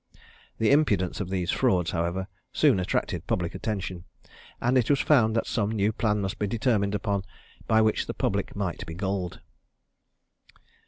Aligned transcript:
The 0.57 0.71
impudence 0.71 1.19
of 1.21 1.29
these 1.29 1.51
frauds, 1.51 1.91
however, 1.91 2.27
soon 2.51 2.79
attracted 2.79 3.27
public 3.27 3.53
attention, 3.53 4.05
and 4.59 4.75
it 4.75 4.89
was 4.89 4.99
found 4.99 5.35
that 5.35 5.45
some 5.45 5.71
new 5.71 5.91
plan 5.93 6.21
must 6.21 6.39
be 6.39 6.47
determined 6.47 6.95
upon, 6.95 7.23
by 7.67 7.81
which 7.81 8.07
the 8.07 8.15
public 8.15 8.55
might 8.55 8.83
be 8.87 8.95
gulled. 8.95 9.41